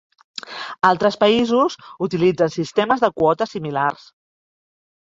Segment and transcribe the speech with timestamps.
[0.89, 4.13] Altres països utilitzen sistemes de quotes similars.